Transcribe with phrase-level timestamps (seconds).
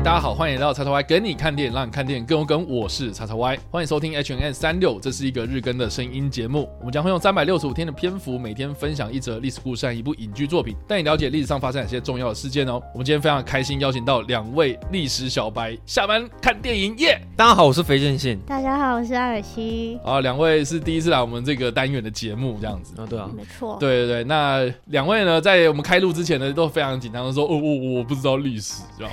[0.00, 2.66] 嗨，大家好，欢迎来到叉叉 Y 跟你看电影，让你看电影更有梗。
[2.66, 6.68] 我是叉叉 Y，欢迎收听 H N N 三六，这是一个日更的声音节目。
[6.78, 12.80] 我们将会用三百六十五天的篇幅，每天分享一则历史故事和一部影剧作品，带你了解历史上发生哪些重要的事件哦。
[12.94, 17.20] 我们今天非常开心，邀请到两位历史小白下班看电影耶。
[17.36, 18.38] 大家好，我是肥健信。
[18.46, 19.98] 大家好，我是艾尔西。
[20.02, 23.76] 啊，两位是第一次来我们这个单元的节目，这样子啊，对啊，没错。
[23.78, 29.12] 对对对，那两位呢，在我们开录之前呢，都非常紧张的说，哦，我我不知道历史，这样，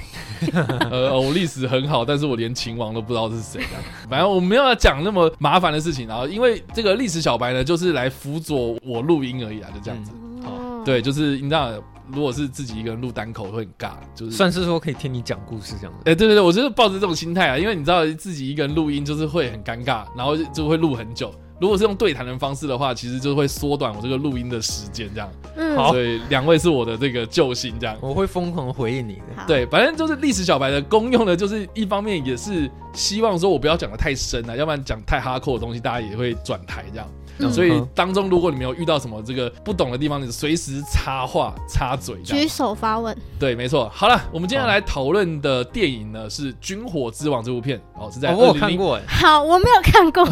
[0.92, 1.48] 呃，我历。
[1.48, 3.62] 史很好，但是我连秦王都不知道是谁。
[4.10, 6.06] 反正我没有要讲那么麻烦的事情。
[6.06, 10.12] 然后，因为这个历史小白呢，就是来辅佐我录音而已啊，就这样子。
[10.44, 11.72] 哦，对，就是你知道，
[12.12, 16.00] 如果是自己一个人录单口会很尬，就是算是说可以听你讲故事这样子。
[16.00, 21.34] 哎，对对对，我就是抱着这种心态啊，因为你知道自己一个人录音就是会很尴尬，然后就会录很久。
[21.60, 25.30] 如果是用对谈的方式的话，其实就会缩短我这个录音的时间，这样。
[25.56, 27.98] 嗯，好，所以两位是我的这个救星，这样。
[28.00, 29.46] 我会疯狂回应你的。
[29.48, 37.08] 对，反正就是历史小白的功用呢，就是一方面也是希望说我不要讲的太深啊，要不然讲太哈扣的东西，大家也会转台这样。
[37.40, 43.16] 嗯、所以当中，如果你没有遇到什么这个不懂的地方，你随时插话插嘴，举手发问。
[43.40, 43.90] 对，没错。
[43.94, 49.04] 好了，我们今天来讨论的电影呢是《军火之王》这部片哦，是在我有看过哎。
[49.08, 50.24] 好，我没有看过。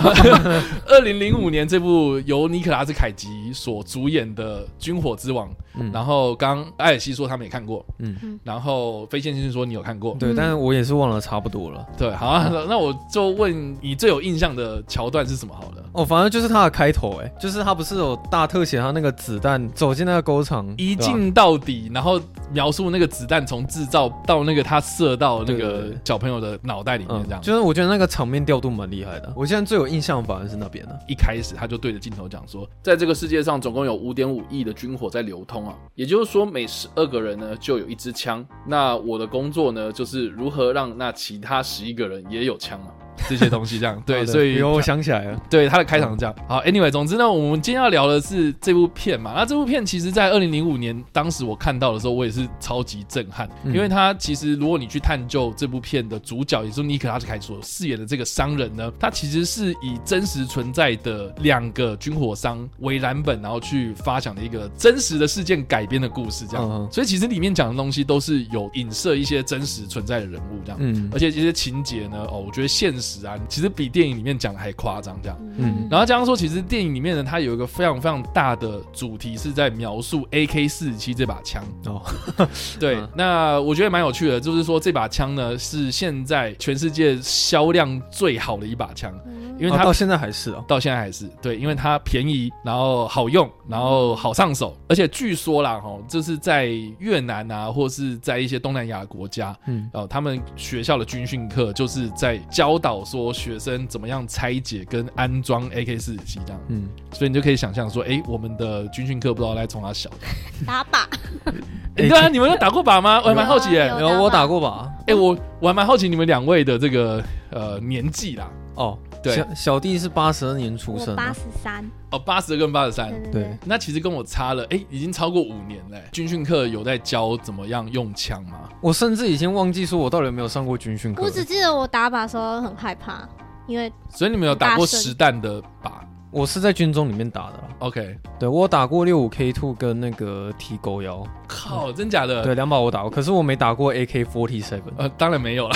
[0.87, 11.85] 二零零五年这部由尼可拉斯凯奇所主演的《军火之王》，嗯，然后刚艾尔西说他没看过，嗯，然后飞线先生说你有看过，对，但是我也是忘了差不多了。
[11.97, 15.83] 对，好啊，那我就问你最有印象的桥段是什么好了。
[15.93, 22.19] 哦，反正就是他的开头，哎，就是他不是有大特写他那个子弹走进那个沟场，一镜到底，然后
[22.51, 29.33] 描述那个子弹从制造到那个他射到那个小朋友的脑袋里面，这样，就是我觉得那个场面调度蛮厉害的。
[29.35, 42.87] 我现在最有印象反而是那边呢，一开始他就对着镜头讲说，在这个世界上总共有五点五亿的军火在流通啊，也就是说每十二个人呢就有一支枪，那我的工作呢就是如何让那其他十一个人也有枪啊。
[43.27, 46.35] 这些东西这样对，所以我想起来了，对他的开场是这样。
[46.47, 49.33] 好，Anyway，总之呢，我们今天要聊的是这部片嘛。
[49.35, 66.69] 那这部片其实，在二零零五年，当时我看到的时候，我也是超级震撼，嗯、因为他其实，如果你去探究这部片的主角，也就是尼克拉斯凯所饰演的这个商人呢，他其实是以真实存在的两个军火商为蓝本，然后去发想的一个真实的事件改编的故事，这样。
[66.69, 70.77] 嗯、所以其实里面讲的东西都是有影射一些真实存在的人物，这样。
[70.81, 73.04] 嗯，而且这些情节呢，哦，我觉得现实。
[73.47, 75.37] 其实比电影里面讲的还夸张，这样。
[75.57, 81.63] 嗯，然后加上说，其实电影里面呢，它有一个非常非常大的主题是在描述 AK 四十七这把枪。
[81.85, 82.01] 哦，
[82.79, 89.13] 对，那我觉得蛮有趣的，就是说这把枪呢是现在全世界销量最好的一把枪。
[89.57, 96.65] 因为它、哦、到现在还是哦，到现在还是对，因为它便宜，然后好用，然后好上手，而且据说啦，哈，就是在
[96.99, 110.09] 越南啊，或是在一些东南亚国家，嗯，哦，他们学校的军训课就是在教导说学生怎么样拆解跟安装 AK 四十七这样，嗯，所以你就可以想象说，哎，我们的军训课不知道来从哪小。
[110.09, 110.17] 的
[110.65, 111.05] 打靶，
[111.95, 113.21] 对啊，你们有打过靶吗？
[113.23, 118.97] 我还蛮好奇哎，有我打过靶，哎，我我还蛮好奇你们两位的这个呃年纪啦，哦。
[119.25, 126.03] 对小小弟是八十二年出生，八十三哦，八十二跟八十三，对，那其实跟我差了，哎，已经超过五年嘞。
[126.11, 128.69] 军训课有在教怎么样用枪吗？
[128.81, 131.23] 我甚至已经忘记说我到底有没有上过军训课。
[131.23, 133.27] 我只记得我打靶的时候很害怕，
[133.67, 135.91] 因为所以你们有打过实弹的靶？
[136.35, 142.43] 我是在军中里面打的，OK，对，我打过六五 K two 跟那个 T 勾幺，靠，真假的？
[142.43, 145.75] 对，两把我打过，可是我没打过 AK forty seven，呃，当然没有了。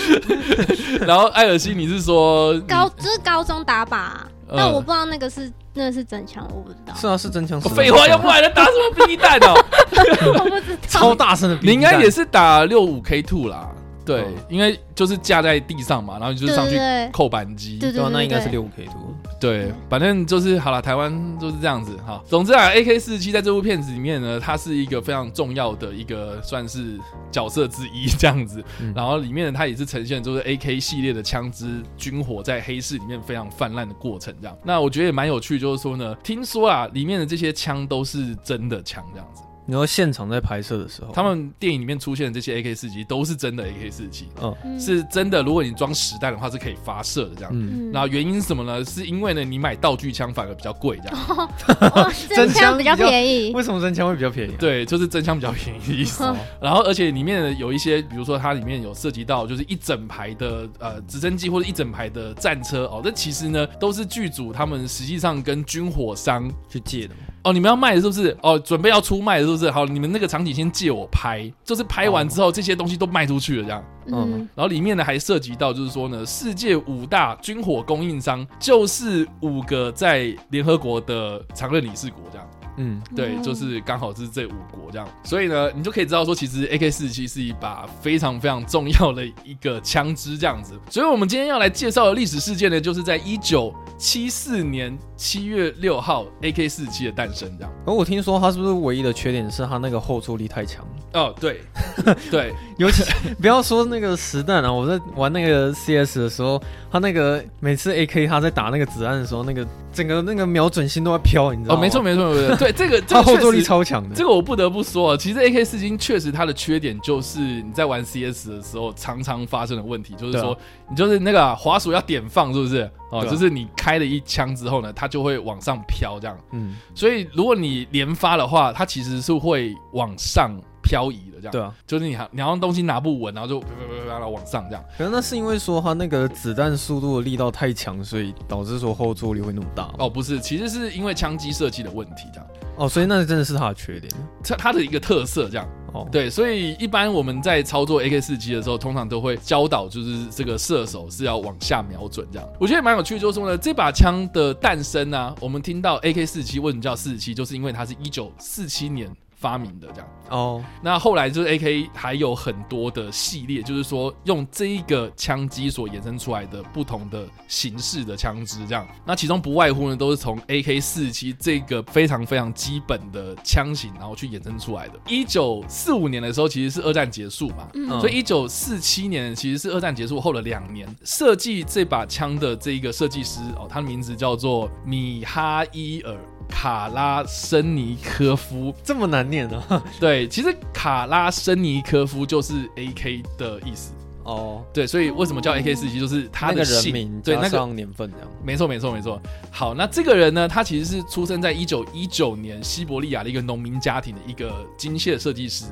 [1.06, 4.12] 然后艾尔西，你是说高就是高中打靶，
[4.48, 6.94] 但我不知道那个是那个是真枪，我不知道。
[6.94, 7.60] 是啊，是真枪。
[7.60, 9.52] 废话，要不然打什么 B 弹哦？
[10.42, 10.78] 我不知道。
[10.88, 13.68] 超大声的，你应该也是打六五 K two 啦。
[14.10, 16.76] 对，因为就是架在地上嘛，然后你就上去
[17.12, 19.14] 扣扳机，对对，那应该是六五 K two。
[19.38, 22.22] 对，反正就是好了，台湾就是这样子哈。
[22.26, 26.98] 总之啊，AK 四十七在这部片子里面呢，它是一个非常重要的一个算是
[27.30, 28.62] 角色之一这样子。
[28.80, 34.56] 嗯、然后里面呢，它也是呈现就是 AK 系列的枪支军火在黑市里面非常泛滥的过程这样。
[34.64, 39.42] 那我觉得也蛮有趣，就是说呢，听说啊，里面的这些枪都是真的枪这样子。
[39.70, 45.44] 你说现场在拍摄的时候，他们电影里面出现的这些 AK 四七都是真的 AK 四七，嗯，是真的。
[45.44, 47.52] 如果你装实弹的话，是可以发射的这样。
[47.54, 48.84] 嗯，那原因是什么呢？
[48.84, 52.12] 是因为呢，你买道具枪反而比较贵这样。
[52.28, 53.52] 真枪比较便宜。
[53.52, 54.56] 为什么真枪会比较便宜？
[54.58, 56.24] 对，就是真枪比较便宜的意思。
[56.60, 67.14] 然后，而且里面有一些，比如说它里面有涉及到，就是一整排的呃直升机或者一整排的战车哦，这其实呢都是剧组他们实际上跟军火商去借的。
[67.42, 68.36] 哦，你们要卖的是不是？
[68.42, 69.70] 哦，准备要出卖的是不是？
[69.70, 73.84] 好，你们那个场景先借我拍，就是拍完之后这些东西都卖出去了，这样。
[74.12, 82.46] 嗯，然后里面呢还涉及到就是说呢，世界五大军火供应商就是五个在联合国的常任理事国这样。
[82.82, 90.72] 嗯，对，就是刚好是这五国这样，所以呢，你就可以知道说，其实 AK 四七是一把非常非常重要的一个枪支这样子。
[90.88, 97.72] 所以，我们今天要来介绍的历史事件呢，就是在一九七四年七月六号，AK 四七的诞生这样。
[97.86, 100.82] 而我听说它是不是唯一的缺点是它那个后坐力太强？
[101.12, 101.60] 哦，对，
[102.30, 103.02] 对，尤其
[103.40, 111.80] 不要说那个实弹啊，我在玩那个 CS 的时候，它那个每次 AK 它在打那个子弹的时候，那个整个那个瞄准心都在飘，你知道吗？
[111.80, 112.72] 哦，没错，没错，没错，对。
[112.72, 115.16] 这个它后坐力超强的，这个我不得不说啊。
[115.16, 120.56] 其实 AK 四七确实它的缺点就是你在玩 CS 的时候常常发生的问题，就是说
[120.88, 122.90] 你就是那个滑鼠要点放，是不是？
[123.10, 126.38] 哦，就是你开了一枪之后呢，它就会往上飘这样。
[126.52, 130.56] 嗯，所以如果你连发的话，它其实是会往上
[130.90, 131.52] 漂移的这样。
[131.52, 134.84] 对啊，就是你你好像东西拿不稳，然后就啪啪啪啪啪往上这样。
[134.98, 139.88] 可能那是因为说它那个子弹速度的力道太强，所以导致说后坐力会那么大。
[139.98, 142.46] 哦，不是，其实是因为枪机设计的问题这样。
[142.76, 145.68] 哦，所以那真的是它的缺点，它它的一个特色这样。
[145.92, 152.48] 哦，对，所以一般我们在操作 AK 四七的时候，通常都会教导，就是这个射手是要往下瞄准这样。
[152.58, 159.10] 我觉得蛮有趣，就是说呢，这把枪的诞生啊，我们听到 AK 四七为什么叫四七，就是因为它是一九四七年。
[159.40, 175.00] 发明的这样哦，那后来就是 AK 还有很多的系列，就是说用这一个枪机所衍生出来的不同的形式的枪支这样，那其中不外乎呢都是从 AK 四七这个非常非常基本的枪型，然后去衍生出来的。
[175.08, 186.14] 一九四五年的时候其实是二战结束嘛，嗯、所以一九四七年其实是二战结束后的两年，设计这把枪的这一个设计师哦，他的名字叫做米哈伊尔。
[186.50, 189.82] 卡拉申尼科夫这么难念呢？
[189.98, 193.92] 对，其实卡拉申尼科夫就是 AK 的意思。
[194.24, 198.28] 哦，对，所以为什么叫 AK 四七，就是他的姓，那个人名对，那个年份这样。
[198.44, 199.20] 没错，没错，没错。
[199.50, 205.66] 好，那这个人呢，他其实是出生在一九一九年西伯利亚的一个农民家庭的一个机械设计师。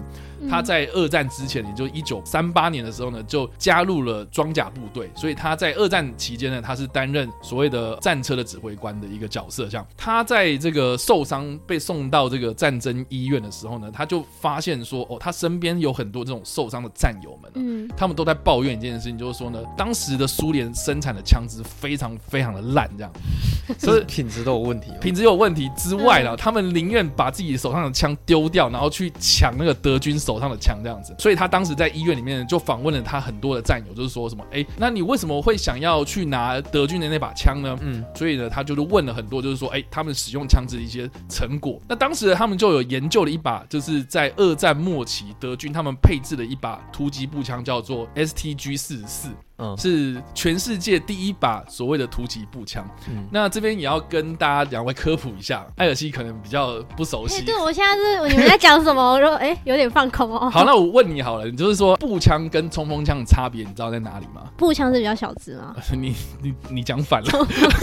[0.48, 5.10] 他在二战之前，也就一九三八年的时候呢，就加入了装甲部队。
[5.16, 9.66] 所以他在二战期间呢，他是担任所谓的战车的指挥官的一个角色。
[9.66, 23.12] 这样，他在这个受伤被送到这个战争医院的时候呢，他就发现说，哦，他身边有很多这种受伤的战友们，嗯，他们都在抱怨一件事情，就是说呢，当时的苏联生产的枪支非常非常的烂，这样，
[23.76, 37.76] 所以品质都有问题，品质有问题之外呢，他们宁愿把自己手上的枪丢掉，然后去抢那个德军手上的枪这样子，所以他当时在医院里面就访问了他很多的战友，就是说什么，哎，那你为什么会想要去拿德军的那把枪呢？
[37.82, 41.78] 嗯，所以呢，他就是问了很多，就是说，哎，他们使用枪支的一些成果。
[41.86, 49.28] 那当时他们就有研究了一把，就是在二战末期德军他们配置的一把突击步枪，叫做 STG 四十四。
[49.60, 52.88] 嗯，是全世界第一把所谓的突击步枪。
[53.08, 57.44] 嗯，那这边也要跟大家两位科普一下，艾尔西可能比较不熟悉。
[57.44, 59.02] 对，我现在是你们在讲什么？
[59.02, 60.48] 我说哎，有点放空哦。
[60.54, 64.42] 好，那我问你好了，你就是说步枪跟冲锋枪的差别，你知道在哪里吗？
[64.56, 65.74] 步枪是比较小支吗？
[65.90, 67.74] 你你你讲反了，我不知道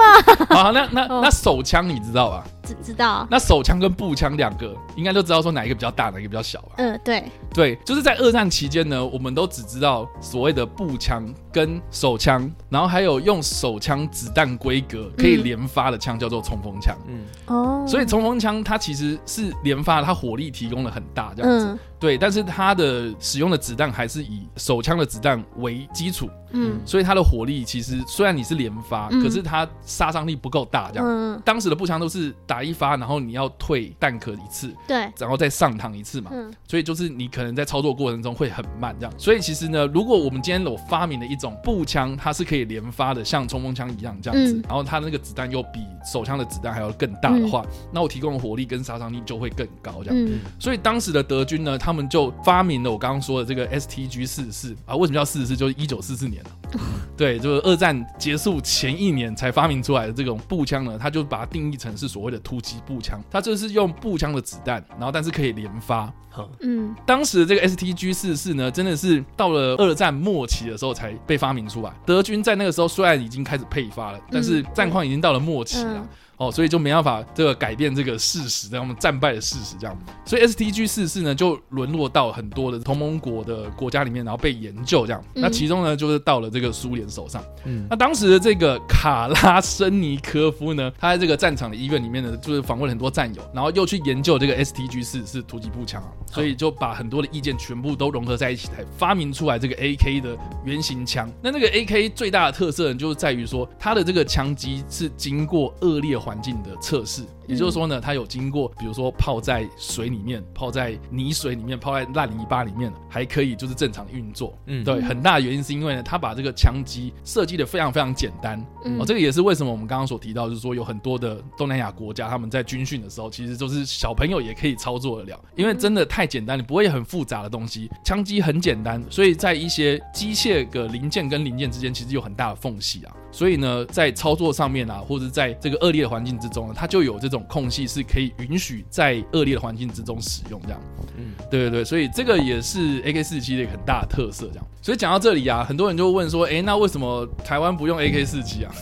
[0.00, 0.46] 嘛。
[0.56, 2.42] 好，那那那手枪你知道吧？
[2.62, 3.26] 知知道。
[3.30, 6.74] 那手枪跟步枪两个，应该都知道说哪一个比较大，哪一个比较小吧？
[6.76, 7.24] 嗯，对。
[7.54, 16.96] 对，就是在二战期间呢，我们都只知道所谓的步枪跟手枪，然后还有用手枪子弹规格可以连发的枪叫做冲锋枪。
[17.06, 21.66] 嗯，哦，所以冲锋枪它其实是连发，它火力提供了很大，这样子。
[21.66, 31.06] 嗯对，但是它的使用的子弹还是以手枪的子弹为基础，嗯，所以它的火力其实虽然你是连发，嗯、可是它杀伤力不够大，这样。
[31.08, 39.14] 嗯、当时的步枪都是打一发，然后你要退弹壳一次，对，然后再上膛一次嘛，嗯，所以就是你可能在操作过程中会很慢，这样。
[39.16, 50.14] 所以其实呢，如果我们今天有发明了一种步枪，它是可以连发的，像冲锋枪一样这样子，嗯、然后它的那个子弹又比手枪的子弹还要更大的话，嗯、那我提供的火力跟杀伤力就会更高，这样。
[50.26, 55.56] 嗯、所以当时的德军呢，他们就发明了我刚刚说的这个 STG 四十四啊，为什么叫四十四？
[55.56, 56.42] 就是一九四四年
[57.16, 66.12] 对，就是二战结束前一年才发明出来的这种步枪呢，它就把它定义成是所谓的突击步枪，它就是用步枪的子弹，然后但是可以连发。
[66.60, 71.92] 嗯，当时的这个 STG 四十四呢，真的是到了二战末期的时候才被发明出来。
[72.06, 76.08] 德军在那个时候虽然已经开始配发了，但是战况已经到了末期了。
[76.42, 79.96] 哦，所以就没办法这个改变这个事实，让我们战败的事实这样。
[80.24, 85.22] 所以 STG 四四呢就沦落到很多的同盟国的国家里面，然后被研究这样。
[85.34, 87.40] 那其中呢就是到了这个苏联手上。
[87.64, 101.30] 嗯，那当时的这个卡拉申尼科夫呢，他在这个战场的医院里面呢，就是访问了很多战友，然后又去研究这个 STG 四四突击步枪啊，所以就把很多的意见全部都融合在一起，才发明出来这个 AK 的原型枪。
[101.40, 107.24] 那那个 AK 最大的特色呢，就是在于说它的这个枪机是经过恶劣环环境的测试。
[107.46, 114.56] 也就是说呢，它有经过，比如说泡在水里面、泡在泥水里面、泡在烂泥巴里面，还可以就是正常运作。
[114.66, 118.64] 嗯，对，很大的原因是因为呢，它把这个枪机设计的非常非常简单。
[118.84, 133.14] 嗯，哦，这个也是为什么我们刚刚所提到，就是说有很多的东南亚国家，他们在军训的时候，其实都是小朋友也可以操作得了，因为真的太简单，你不会很复杂的东西，枪机很简单，所以在一些机械的零件跟零件之间，其实有很大的缝隙啊。
[133.30, 140.80] 所以呢，在操作上面啊，或者在这个恶劣的环境之中呢，它就有这种空隙是可以允许在恶劣的环境之中使用这样。
[141.16, 144.66] 嗯，对对对，所以这个也是 AK 四七的一个很大的特色这样。
[144.80, 148.72] 所以讲到这里啊，很多人就会问说，哎，那为什么台湾不用 AK 四七啊？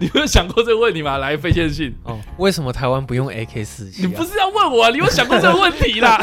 [0.00, 1.18] 你没有想过这个问题吗？
[1.18, 4.02] 来，非线信哦，为什么台湾不用 AK 四七？
[4.02, 4.90] 你不是要问我啊？
[4.90, 6.18] 你有想过这个问题啦？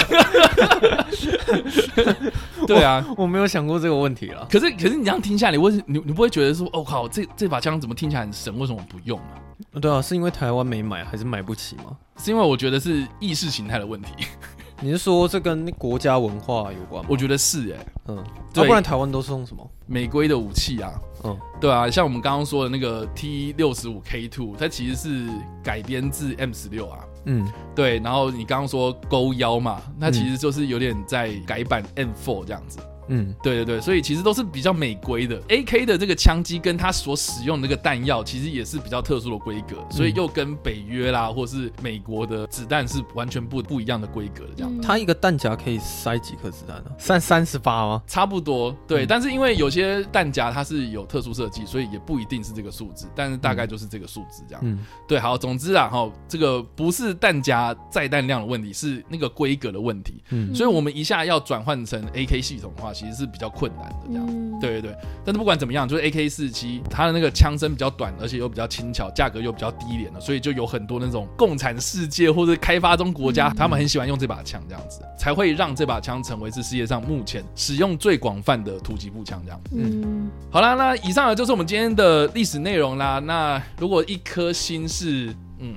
[2.68, 4.46] 对啊我，我没有想过这个问题了。
[4.51, 8.58] 可是，可是你这样听下来，你为你你不会觉得说，哦靠，这这把枪怎么听起来很神？
[8.60, 9.40] 为什么不用啊？
[9.80, 11.98] 对啊，是因为台湾没买，还是买不起吗？
[12.18, 14.12] 是因为我觉得是意识形态的问题。
[14.84, 17.08] 你是说这跟国家文化有关吗？
[17.10, 20.92] 我觉得是哎、欸，嗯，对，不然台湾都是用什么美规的武器啊？
[21.24, 25.30] 嗯，对啊，像我们刚刚说的那个 T 六十五 K two，它其实是
[25.63, 27.00] 改编自 M 十六啊。
[27.25, 32.80] 嗯，对，然后你刚刚说勾腰嘛，那其实就是有点在改版 M four 这样子。
[32.80, 33.00] 嗯，
[33.43, 35.41] 对对对，所以其实都是比较美规的。
[35.43, 44.81] AK 的这个枪机跟它所使用的那个弹药，其实也是比较特殊的规格，所以又跟北约啦，或是美国的子弹是完全不不一样的规格的这样。
[44.81, 46.91] 它一个弹夹可以塞几颗子弹呢？
[46.98, 48.01] 三三十发吗？
[48.08, 49.05] 差不多，对。
[49.05, 54.62] 但是因为有些弹夹它是有特殊设计，所以也不一定是这个数字，但是大概就是这个数字这样。
[54.63, 60.24] 嗯，对，好，总之啊，哈，这个不是弹夹载弹量的问题，是那个规格的问题。
[60.29, 64.96] 嗯，所以我们一下要转换成 AK 系统的话，其实是比较困难的这样，嗯、对对对。
[65.25, 79.60] 但是不管怎么样，就是 AK 四七，它的那个枪声比较短，而且又比较轻巧，价格又比较低廉的，所以就有很多那种共产世界或者开发中国家，嗯、他们很喜欢用这把枪，这样子才会让这把枪成为是世界上目前使用最广泛的突击步枪这样。
[79.75, 83.17] 嗯，好啦，那以上呢就是我们今天的历史内容啦。
[83.20, 85.75] 那如果一颗心是嗯。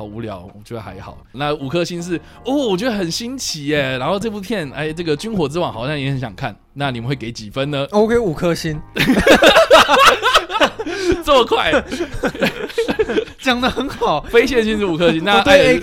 [0.00, 1.18] 好无聊，我觉得还好。
[1.32, 3.98] 那五颗星是哦，我觉得很新奇耶。
[3.98, 6.56] 然后这部片，哎，这个《军火之王》好像也很想看。
[6.72, 7.86] 那你们会给几分呢？
[7.92, 8.80] 我给五颗星。
[11.22, 11.70] 这么快，
[13.40, 14.22] 讲的很好。
[14.22, 15.82] 非线性是五颗星，那对 A，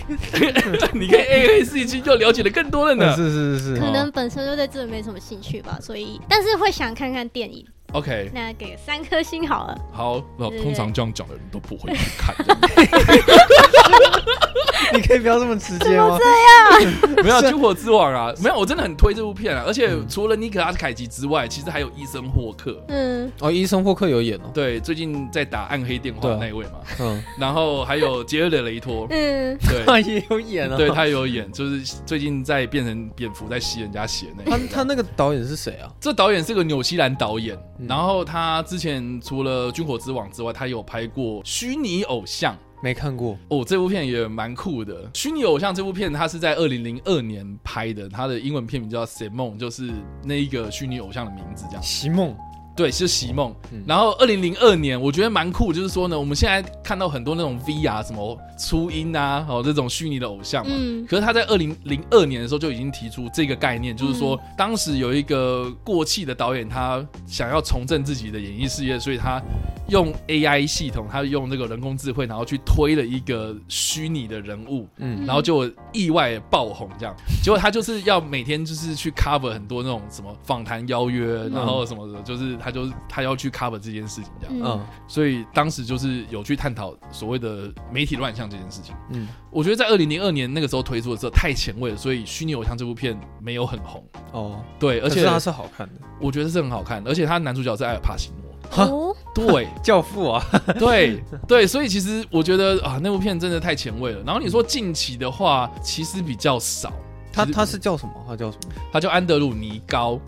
[0.97, 3.15] 你跟 AK 四七就了解的更多了呢。
[3.15, 7.63] 是是是是，可能本身就对这个没什么兴趣吧，所以但是会想看看电影。
[7.93, 9.77] OK，那给三颗星好了。
[9.93, 12.35] 好，那通常这样讲的人都不会去看。
[14.93, 16.17] 你可以不要这么直接吗？
[16.17, 19.63] 这样 没有《军火之王》啊，没有，我真的很推这部片啊。
[19.65, 22.81] 而且除了尼可拉斯凯奇之外，其实还有伊森霍克。
[22.87, 24.49] 嗯，哦，伊森霍克有演哦。
[24.53, 26.71] 对，最近在打暗黑电话的那位嘛。
[26.99, 29.07] 嗯，然后还有杰瑞德雷托。
[29.09, 30.77] 嗯，对，他也有演啊。
[30.77, 34.51] 对，他也有演，就是最近在变成蝙蝠在吸人家血那。
[34.51, 35.91] 他他那个导演是谁啊？
[35.99, 37.57] 这导演是个纽西兰导演。
[37.79, 42.57] 然后他之前除了《军火之王》之外，他有拍过虚拟偶像。
[42.79, 45.09] 没看过哦，这部片也蛮酷的。
[45.15, 49.91] 虚拟偶像这部片，它是在二零零二年拍的，它的英文片名叫《Simon》，就是
[50.23, 51.81] 那一个虚拟偶像的名字，这样。
[51.81, 52.37] 席梦。
[52.77, 53.53] 对，是席梦。
[53.73, 60.75] 嗯、然后二零零二年，我觉得蛮酷，就是说呢，我们现在看到很多那种 VR 什么初音啊，哦这种虚拟的偶像嘛。
[60.77, 61.03] 嗯。
[61.07, 69.41] 可是他在二零零二年的时候就已经提出这个概念，就是说当时有一个过气的导演，他想要重振自己的演艺事业，所以他
[69.89, 77.15] 用 AI 系统，他用那个人工智慧，然后去推了一个虚拟的人物，嗯，然后就意外爆红这样。
[77.43, 82.57] 结果他就是要每天就是去 cover 很多那种什么访谈邀约，然后什么的，就是。
[82.59, 99.15] 他就是他要去 cover 这件事情，这样，嗯，所以当时就是有去探讨所谓的媒体乱象这件事情，嗯，我觉得在二零零二年那个时候推出的时候太前卫了，所以虚拟偶像这部片没有很红，哦，对，而且它是好看的，我觉得是很好看的，而且他男主角是艾尔帕西诺，哈，
[99.45, 100.43] 对， 教父啊，
[100.79, 104.23] 对对，所以其实我觉得啊，那部片真的太前卫了。
[104.25, 106.91] 然后你说近期的话，其实比较少，
[107.31, 108.13] 他他是叫什么？
[108.27, 108.73] 他叫什么？
[108.91, 110.19] 他叫安德鲁尼高。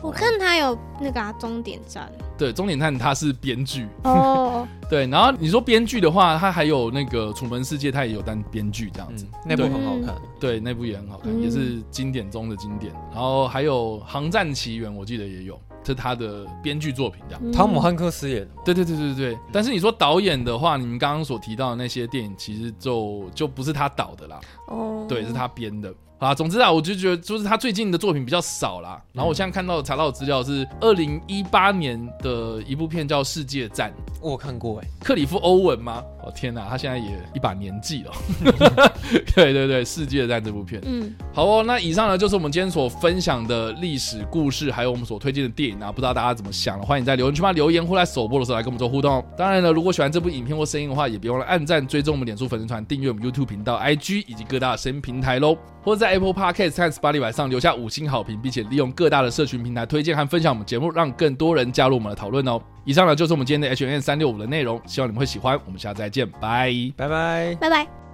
[0.00, 2.08] 我看他有那个终、啊、点站，
[2.38, 12.92] 对，终点站他是编剧哦， 对，然后你说编剧的话，他还有那个《楚门世界》，他也有当编剧这样子，那部很好看，对，那部也很好看，也是经典中的经典。
[13.12, 15.60] 然后还有《航站奇缘》，我记得也有。
[15.88, 17.52] 是他的编剧作品，这样。
[17.52, 18.50] 汤姆汉克斯演的。
[18.62, 19.38] 对对对对对。
[19.50, 24.38] 但是你说导演的话，你们刚刚所提到的那些电影，其实就就不是他导的啦。
[24.66, 25.06] 哦。
[25.08, 25.92] 对，是他编的。
[26.18, 29.00] 啊，总之啊，我就觉得就是他最近的作品比较少啦。
[29.12, 36.02] 然后我现在看到查到的资料是二零一八年的一部片叫《世界战》，我有看过哎，克里夫·欧文吗？
[36.24, 38.12] 哦天哪，他现在也一把年纪了。
[39.34, 41.62] 对对对，《世界战》这部片，嗯，好哦。
[41.64, 45.92] 那以上呢就是我们今天所分享的历史故事，还有我们所推荐的电影啊。
[45.92, 46.80] 不知道大家怎么想？
[46.82, 49.24] 欢迎在留言区嘛留言，或在首播的时候来跟我们做互动。
[49.36, 55.56] 当然了，如果喜欢这部影片或声音的话，也别忘了按赞、追踪我们脸书粉丝团、订阅我们 YouTube 频道、IG 以及各大声音平台喽，
[55.88, 62.60] 或者在 Apple Podcast 和 Spotify 上留下五星好评，并且利用各大的社群平台推荐和分享我们节目，让更多人加入我们的讨论哦。
[62.84, 65.58] 以上呢就是我们今天的 H N 三六五的内容，希望你们会喜欢。
[65.64, 68.07] 我们下次再见，拜拜拜拜拜。